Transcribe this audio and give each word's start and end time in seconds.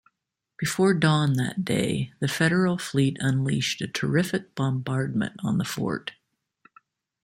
Before 0.57 0.95
dawn 0.95 1.33
that 1.33 1.63
day, 1.63 2.11
the 2.19 2.27
Federal 2.27 2.79
fleet 2.79 3.17
unleashed 3.19 3.81
a 3.83 3.87
terrific 3.87 4.55
bombardment 4.55 5.35
on 5.43 5.59
the 5.59 5.63
fort. 5.63 6.13